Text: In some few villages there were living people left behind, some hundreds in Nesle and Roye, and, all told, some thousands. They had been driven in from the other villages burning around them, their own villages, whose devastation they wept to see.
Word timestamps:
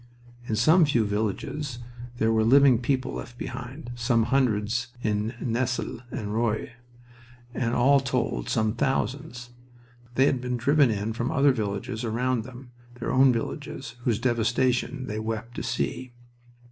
In 0.47 0.55
some 0.55 0.83
few 0.85 1.05
villages 1.05 1.77
there 2.17 2.31
were 2.31 2.43
living 2.43 2.79
people 2.79 3.13
left 3.13 3.37
behind, 3.37 3.91
some 3.93 4.23
hundreds 4.23 4.87
in 5.03 5.35
Nesle 5.39 6.01
and 6.09 6.33
Roye, 6.33 6.71
and, 7.53 7.75
all 7.75 7.99
told, 7.99 8.49
some 8.49 8.73
thousands. 8.73 9.51
They 10.15 10.25
had 10.25 10.41
been 10.41 10.57
driven 10.57 10.89
in 10.89 11.13
from 11.13 11.27
the 11.27 11.35
other 11.35 11.51
villages 11.51 12.01
burning 12.01 12.17
around 12.17 12.43
them, 12.45 12.71
their 12.99 13.11
own 13.11 13.31
villages, 13.31 13.93
whose 13.99 14.17
devastation 14.17 15.05
they 15.05 15.19
wept 15.19 15.53
to 15.57 15.61
see. 15.61 16.13